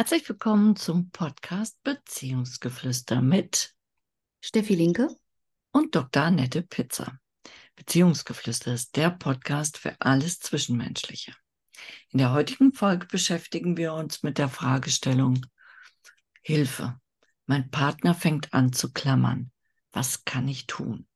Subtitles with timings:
[0.00, 3.74] Herzlich willkommen zum Podcast Beziehungsgeflüster mit
[4.40, 5.14] Steffi Linke
[5.72, 6.22] und Dr.
[6.22, 7.20] Annette Pizza.
[7.76, 11.34] Beziehungsgeflüster ist der Podcast für alles Zwischenmenschliche.
[12.08, 15.44] In der heutigen Folge beschäftigen wir uns mit der Fragestellung
[16.40, 16.98] Hilfe.
[17.44, 19.52] Mein Partner fängt an zu klammern.
[19.92, 21.06] Was kann ich tun?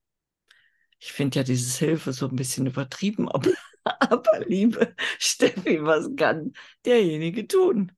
[0.99, 3.51] Ich finde ja dieses Hilfe so ein bisschen übertrieben, aber,
[3.85, 6.53] aber liebe Steffi, was kann
[6.85, 7.91] derjenige tun?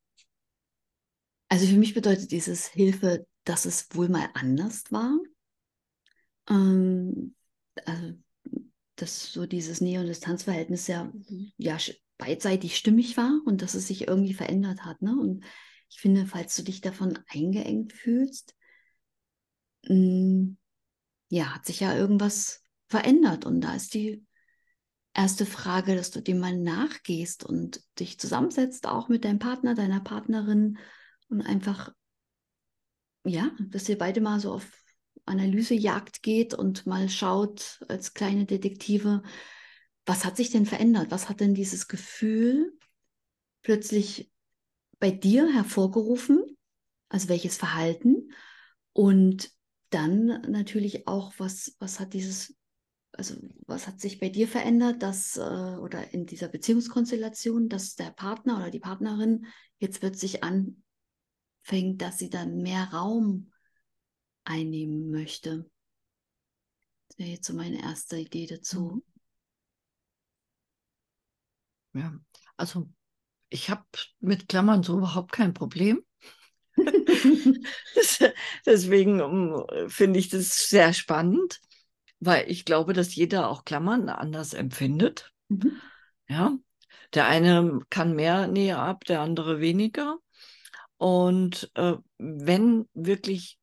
[1.49, 5.18] Also für mich bedeutet dieses Hilfe, dass es wohl mal anders war.
[6.49, 7.35] Ähm,
[7.85, 8.14] also,
[8.96, 11.13] dass so dieses Nähe- und Distanzverhältnis ja,
[11.59, 11.79] ja
[12.18, 15.03] beidseitig stimmig war und dass es sich irgendwie verändert hat.
[15.03, 15.17] Ne?
[15.17, 15.45] Und
[15.90, 18.54] ich finde, falls du dich davon eingeengt fühlst,
[19.89, 20.57] mh, mm,
[21.29, 23.46] ja, hat sich ja irgendwas verändert.
[23.46, 24.25] Und da ist die
[25.15, 30.01] erste Frage, dass du dem mal nachgehst und dich zusammensetzt, auch mit deinem Partner, deiner
[30.01, 30.79] Partnerin
[31.29, 31.93] und einfach,
[33.25, 34.67] ja, dass ihr beide mal so auf
[35.25, 39.23] Analysejagd geht und mal schaut als kleine Detektive,
[40.06, 41.11] was hat sich denn verändert?
[41.11, 42.73] Was hat denn dieses Gefühl
[43.62, 44.31] plötzlich
[45.01, 46.56] bei dir hervorgerufen?
[47.09, 48.31] Also welches Verhalten?
[48.92, 49.51] Und
[49.91, 52.56] dann natürlich auch, was, was hat dieses,
[53.12, 53.34] also
[53.67, 58.58] was hat sich bei dir verändert, dass, äh, oder in dieser Beziehungskonstellation, dass der Partner
[58.58, 59.47] oder die Partnerin
[59.79, 60.83] jetzt plötzlich an,
[61.67, 63.50] anfängt, dass sie dann mehr Raum
[64.45, 65.69] einnehmen möchte.
[67.08, 69.03] Das wäre jetzt so meine erste Idee dazu.
[71.92, 72.00] Mhm.
[72.00, 72.14] Ja,
[72.56, 72.89] also
[73.48, 73.84] ich habe
[74.20, 76.05] mit Klammern so überhaupt kein Problem.
[78.67, 81.61] Deswegen um, finde ich das sehr spannend,
[82.20, 85.33] weil ich glaube, dass jeder auch Klammern anders empfindet.
[85.48, 85.80] Mhm.
[86.28, 86.58] Ja,
[87.14, 90.19] der eine kann mehr Nähe ab, der andere weniger.
[90.98, 93.58] Und äh, wenn wirklich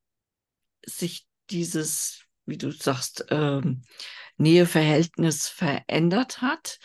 [0.86, 3.62] sich dieses, wie du sagst, äh,
[4.38, 6.80] Näheverhältnis verändert hat,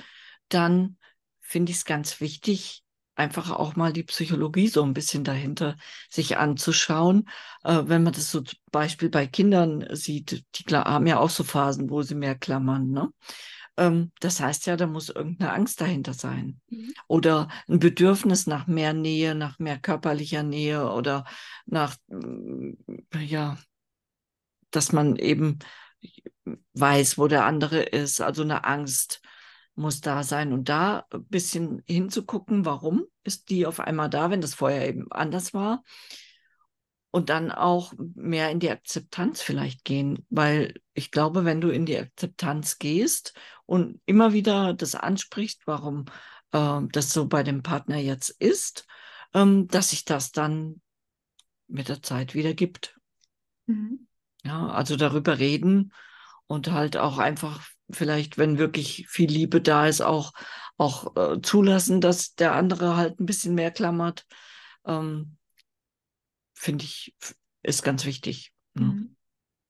[0.49, 0.97] dann
[1.41, 2.83] finde ich es ganz wichtig,
[3.19, 5.77] einfach auch mal die Psychologie so ein bisschen dahinter
[6.09, 7.29] sich anzuschauen.
[7.65, 11.43] Äh, wenn man das so zum Beispiel bei Kindern sieht, die haben ja auch so
[11.45, 12.91] Phasen, wo sie mehr klammern.
[12.91, 13.09] Ne?
[13.79, 16.61] Ähm, das heißt ja, da muss irgendeine Angst dahinter sein.
[16.69, 16.93] Mhm.
[17.07, 21.25] Oder ein Bedürfnis nach mehr Nähe, nach mehr körperlicher Nähe oder
[21.65, 22.73] nach, mm,
[23.21, 23.57] ja,
[24.73, 25.61] dass man eben
[26.75, 28.21] weiß, wo der andere ist.
[28.21, 29.23] Also eine Angst
[29.77, 30.53] muss da sein.
[30.53, 35.11] Und da ein bisschen hinzugucken, warum ist die auf einmal da, wenn das vorher eben
[35.13, 35.85] anders war
[37.11, 41.87] und dann auch mehr in die Akzeptanz vielleicht gehen, weil ich glaube, wenn du in
[41.87, 43.35] die Akzeptanz gehst
[43.67, 46.05] und immer wieder das ansprichst, warum
[46.53, 48.87] äh, das so bei dem Partner jetzt ist,
[49.35, 50.81] ähm, dass sich das dann
[51.67, 52.99] mit der Zeit wieder gibt.
[53.67, 54.07] Mhm.
[54.45, 55.93] Ja, also darüber reden
[56.47, 60.33] und halt auch einfach vielleicht, wenn wirklich viel Liebe da ist, auch,
[60.77, 64.27] auch äh, zulassen, dass der andere halt ein bisschen mehr klammert.
[64.87, 65.38] Ähm,
[66.59, 67.15] finde ich,
[67.63, 68.53] ist ganz wichtig.
[68.75, 68.85] Ne?
[68.85, 69.17] Mhm.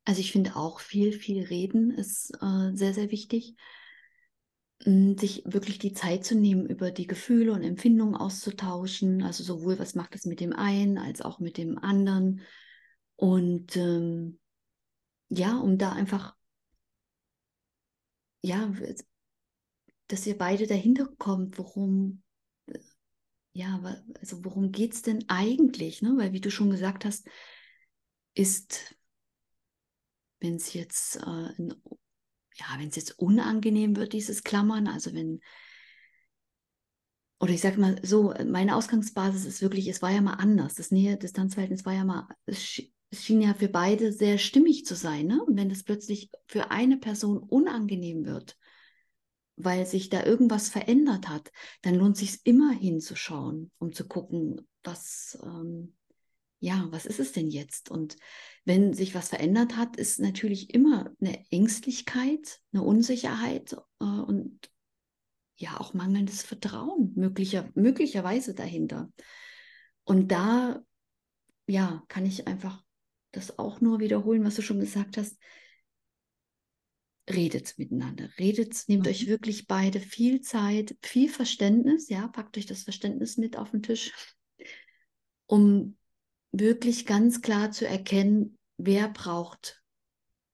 [0.04, 3.54] Also ich finde auch viel, viel reden ist äh, sehr, sehr wichtig.
[4.81, 9.22] Sich wirklich die Zeit zu nehmen, über die Gefühle und Empfindungen auszutauschen.
[9.22, 12.41] Also sowohl, was macht es mit dem einen als auch mit dem anderen.
[13.16, 14.38] Und ähm,
[15.28, 16.34] ja, um da einfach,
[18.41, 18.72] ja,
[20.06, 22.22] dass ihr beide dahinter kommt, worum
[23.53, 23.81] ja,
[24.21, 26.03] also worum geht es denn eigentlich?
[26.03, 26.15] Ne?
[26.17, 27.29] Weil wie du schon gesagt hast,
[28.35, 28.95] ist,
[30.41, 31.53] wenn es jetzt, äh,
[32.55, 35.41] ja, wenn es jetzt unangenehm wird, dieses Klammern, also wenn,
[37.41, 40.75] oder ich sage mal so, meine Ausgangsbasis ist wirklich, es war ja mal anders.
[40.75, 45.27] Das Nähe-Distanzverhältnis war ja mal, es, es schien ja für beide sehr stimmig zu sein.
[45.27, 45.43] Ne?
[45.43, 48.57] Und wenn das plötzlich für eine Person unangenehm wird,
[49.59, 51.51] weil sich da irgendwas verändert hat,
[51.83, 55.97] dann lohnt sich immer hinzuschauen, um zu gucken, was, ähm,
[56.61, 57.91] ja, was ist es denn jetzt?
[57.91, 58.17] Und
[58.65, 64.71] wenn sich was verändert hat, ist natürlich immer eine Ängstlichkeit, eine Unsicherheit äh, und
[65.56, 69.12] ja auch mangelndes Vertrauen möglicher, möglicherweise dahinter.
[70.05, 70.81] Und da,
[71.67, 72.82] ja, kann ich einfach
[73.32, 75.37] das auch nur wiederholen, was du schon gesagt hast
[77.29, 79.11] redet miteinander, redet, nehmt mhm.
[79.11, 83.83] euch wirklich beide viel Zeit, viel Verständnis, ja, packt euch das Verständnis mit auf den
[83.83, 84.13] Tisch,
[85.47, 85.97] um
[86.53, 89.83] wirklich ganz klar zu erkennen, wer braucht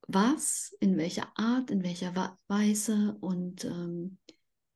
[0.07, 4.19] was, in welcher Art, in welcher Weise und ähm,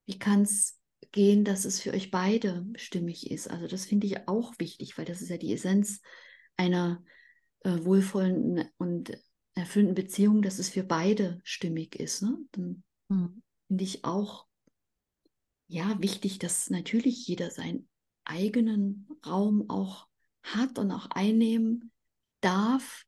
[0.07, 0.79] wie kann es
[1.13, 3.49] gehen, dass es für euch beide stimmig ist.
[3.49, 6.01] Also das finde ich auch wichtig, weil das ist ja die Essenz
[6.57, 7.03] einer
[7.61, 9.17] äh, wohlvollen und
[9.59, 12.23] erfüllenden Beziehung, dass es für beide stimmig ist.
[12.23, 12.39] Ne?
[12.53, 13.43] Dann mhm.
[13.67, 14.47] finde ich auch
[15.67, 17.89] ja wichtig, dass natürlich jeder seinen
[18.25, 20.07] eigenen Raum auch
[20.43, 21.93] hat und auch einnehmen
[22.41, 23.05] darf.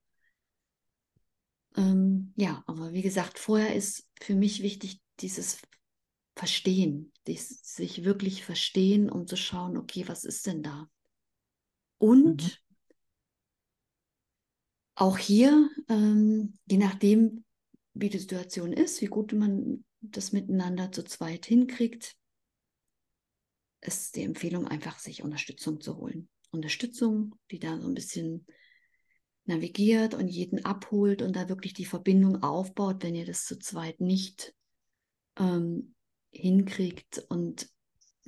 [1.77, 5.61] Ähm, ja, aber wie gesagt, vorher ist für mich wichtig dieses
[6.37, 10.89] Verstehen, dieses, sich wirklich verstehen, um zu schauen, okay, was ist denn da?
[11.99, 12.51] Und mhm.
[15.01, 17.45] Auch hier, ähm, je nachdem,
[17.95, 22.17] wie die Situation ist, wie gut man das miteinander zu zweit hinkriegt,
[23.81, 26.29] ist die Empfehlung einfach, sich Unterstützung zu holen.
[26.51, 28.45] Unterstützung, die da so ein bisschen
[29.47, 34.01] navigiert und jeden abholt und da wirklich die Verbindung aufbaut, wenn ihr das zu zweit
[34.01, 34.55] nicht
[35.39, 35.95] ähm,
[36.31, 37.25] hinkriegt.
[37.31, 37.71] Und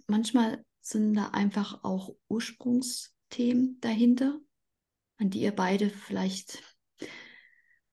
[0.06, 4.40] manchmal sind da einfach auch Ursprungsthemen dahinter,
[5.18, 6.62] an die ihr beide vielleicht,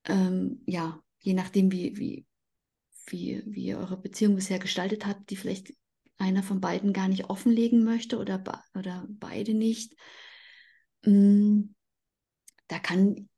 [0.06, 2.26] ähm, ja, je nachdem, wie, wie,
[3.08, 5.74] wie, wie ihr eure Beziehung bisher gestaltet habt, die vielleicht
[6.18, 8.44] einer von beiden gar nicht offenlegen möchte oder,
[8.76, 9.96] oder beide nicht.
[11.06, 11.74] Mm,
[12.68, 13.30] da kann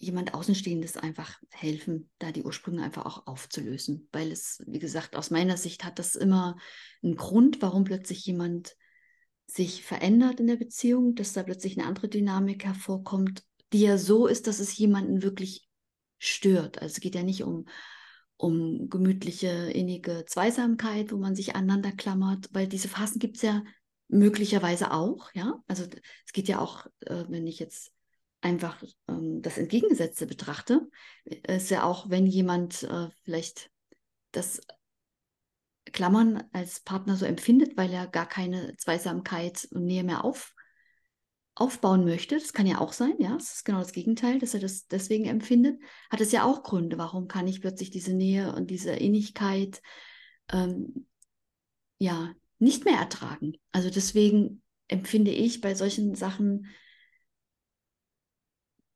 [0.00, 4.08] jemand Außenstehendes einfach helfen, da die Ursprünge einfach auch aufzulösen.
[4.12, 6.56] Weil es, wie gesagt, aus meiner Sicht hat das immer
[7.02, 8.76] einen Grund, warum plötzlich jemand
[9.48, 13.42] sich verändert in der Beziehung, dass da plötzlich eine andere Dynamik hervorkommt,
[13.72, 15.68] die ja so ist, dass es jemanden wirklich
[16.18, 16.80] stört.
[16.80, 17.66] Also es geht ja nicht um,
[18.36, 23.64] um gemütliche, innige Zweisamkeit, wo man sich aneinander klammert, weil diese Phasen gibt es ja
[24.08, 25.62] möglicherweise auch, ja.
[25.66, 25.84] Also
[26.26, 27.90] es geht ja auch, äh, wenn ich jetzt
[28.40, 30.88] einfach ähm, das Entgegengesetzte betrachte,
[31.24, 33.70] ist ja auch, wenn jemand äh, vielleicht
[34.32, 34.60] das
[35.92, 40.54] Klammern als Partner so empfindet, weil er gar keine Zweisamkeit und Nähe mehr auf,
[41.54, 44.60] aufbauen möchte, das kann ja auch sein, ja, das ist genau das Gegenteil, dass er
[44.60, 45.80] das deswegen empfindet,
[46.10, 49.82] hat es ja auch Gründe, warum kann ich plötzlich diese Nähe und diese Innigkeit
[50.52, 51.06] ähm,
[51.98, 53.54] ja nicht mehr ertragen.
[53.72, 56.68] Also deswegen empfinde ich bei solchen Sachen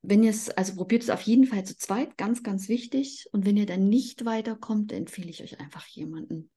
[0.03, 3.29] wenn ihr es, also probiert es auf jeden Fall zu zweit, ganz, ganz wichtig.
[3.33, 6.50] Und wenn ihr dann nicht weiterkommt, empfehle ich euch einfach jemanden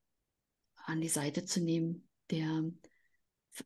[0.95, 2.63] an die Seite zu nehmen, der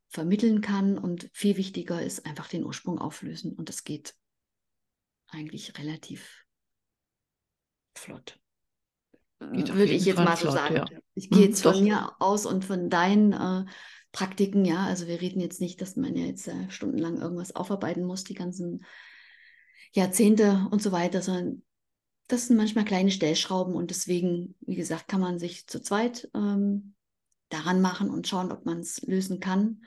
[0.10, 3.54] vermitteln kann und viel wichtiger ist, einfach den Ursprung auflösen.
[3.54, 4.16] Und das geht
[5.28, 6.46] eigentlich relativ
[7.96, 8.40] flott.
[9.54, 10.76] Geht Würde ich jetzt Fall mal so flott, sagen.
[10.76, 10.86] Ja.
[11.14, 13.66] Ich gehe jetzt hm, von mir aus und von deinen äh,
[14.12, 14.86] Praktiken, ja.
[14.86, 18.34] Also wir reden jetzt nicht, dass man ja jetzt äh, stundenlang irgendwas aufarbeiten muss, die
[18.34, 18.86] ganzen
[19.94, 21.64] Jahrzehnte und so weiter, sondern
[22.28, 26.96] das sind manchmal kleine Stellschrauben und deswegen, wie gesagt, kann man sich zu zweit ähm,
[27.50, 29.82] daran machen und schauen, ob man es lösen kann.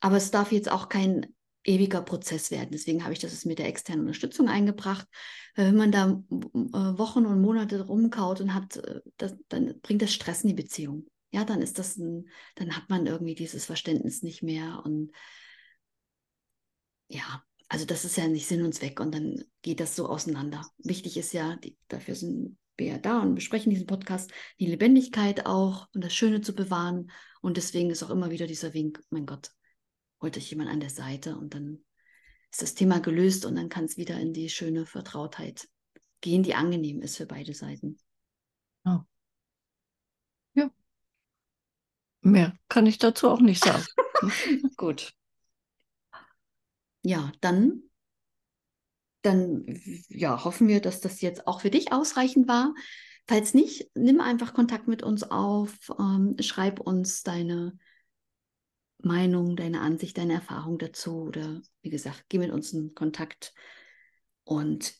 [0.00, 1.34] Aber es darf jetzt auch kein
[1.64, 2.70] ewiger Prozess werden.
[2.72, 5.06] Deswegen habe ich das mit der externen Unterstützung eingebracht.
[5.54, 10.12] Wenn man da äh, Wochen und Monate rumkaut und hat, äh, das, dann bringt das
[10.12, 11.06] Stress in die Beziehung.
[11.32, 15.12] Ja, dann ist das ein, dann hat man irgendwie dieses Verständnis nicht mehr und
[17.08, 20.66] ja, also das ist ja nicht Sinn und Zweck und dann geht das so auseinander.
[20.78, 25.46] Wichtig ist ja, die, dafür sind wir ja da und besprechen diesen Podcast, die Lebendigkeit
[25.46, 27.12] auch und das Schöne zu bewahren.
[27.40, 29.52] Und deswegen ist auch immer wieder dieser Wink, mein Gott,
[30.20, 31.84] holt euch jemand an der Seite und dann
[32.50, 35.68] ist das Thema gelöst und dann kann es wieder in die schöne Vertrautheit
[36.20, 37.96] gehen, die angenehm ist für beide Seiten.
[38.84, 38.98] Oh.
[40.54, 40.68] Ja.
[42.22, 43.84] Mehr kann ich dazu auch nicht sagen.
[44.76, 45.14] Gut
[47.02, 47.82] ja, dann,
[49.22, 49.66] dann
[50.08, 52.74] ja, hoffen wir, dass das jetzt auch für dich ausreichend war.
[53.26, 57.78] Falls nicht, nimm einfach Kontakt mit uns auf, ähm, schreib uns deine
[58.98, 63.54] Meinung, deine Ansicht, deine Erfahrung dazu oder wie gesagt, geh mit uns in Kontakt
[64.44, 64.94] und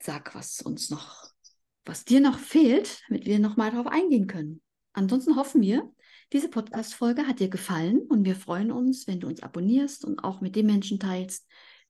[0.00, 1.26] sag, was uns noch,
[1.84, 4.62] was dir noch fehlt, damit wir nochmal darauf eingehen können.
[4.92, 5.92] Ansonsten hoffen wir,
[6.32, 10.40] diese Podcast-Folge hat dir gefallen und wir freuen uns, wenn du uns abonnierst und auch
[10.40, 11.46] mit den Menschen teilst,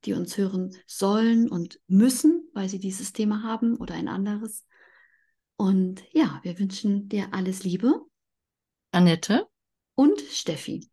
[0.07, 4.65] die uns hören sollen und müssen, weil sie dieses Thema haben oder ein anderes.
[5.57, 8.01] Und ja, wir wünschen dir alles Liebe.
[8.93, 9.47] Annette
[9.95, 10.89] und Steffi.